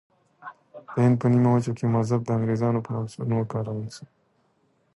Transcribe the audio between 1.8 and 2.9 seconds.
مذهب د انګریزانو په